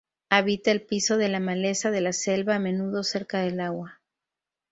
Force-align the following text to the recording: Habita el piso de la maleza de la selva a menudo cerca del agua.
Habita 0.31 0.71
el 0.71 0.81
piso 0.81 1.17
de 1.17 1.29
la 1.29 1.39
maleza 1.39 1.91
de 1.91 2.01
la 2.01 2.11
selva 2.11 2.55
a 2.55 2.59
menudo 2.59 3.03
cerca 3.03 3.41
del 3.43 3.59
agua. 3.59 4.01